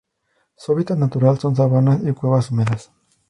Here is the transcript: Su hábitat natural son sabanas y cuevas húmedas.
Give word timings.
Su 0.55 0.71
hábitat 0.71 0.97
natural 0.97 1.37
son 1.37 1.55
sabanas 1.55 1.99
y 2.03 2.11
cuevas 2.13 2.49
húmedas. 2.49 2.89